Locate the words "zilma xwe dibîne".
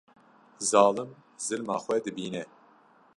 1.45-2.43